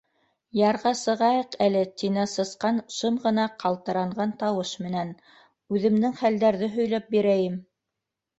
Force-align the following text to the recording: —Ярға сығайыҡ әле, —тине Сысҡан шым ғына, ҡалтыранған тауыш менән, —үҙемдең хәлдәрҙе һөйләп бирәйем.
—Ярға 0.59 0.91
сығайыҡ 1.01 1.57
әле, 1.65 1.83
—тине 2.01 2.23
Сысҡан 2.31 2.79
шым 2.95 3.19
ғына, 3.25 3.45
ҡалтыранған 3.65 4.33
тауыш 4.41 4.73
менән, 4.87 5.13
—үҙемдең 5.77 6.17
хәлдәрҙе 6.25 6.71
һөйләп 6.79 7.13
бирәйем. 7.19 7.63